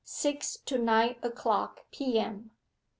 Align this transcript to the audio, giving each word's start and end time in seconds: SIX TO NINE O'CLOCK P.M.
SIX 0.03 0.57
TO 0.65 0.77
NINE 0.79 1.15
O'CLOCK 1.21 1.81
P.M. 1.91 2.49